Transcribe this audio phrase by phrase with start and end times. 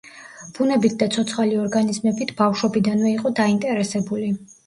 [0.53, 4.35] ბუნებით და ცოცხალი ორგანიზმებით ბავშვობიდანვე იყო დაინტერესებული.